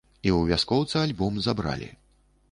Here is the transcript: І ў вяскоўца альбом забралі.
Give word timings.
І 0.27 0.29
ў 0.29 0.37
вяскоўца 0.51 1.03
альбом 1.07 1.37
забралі. 1.49 1.91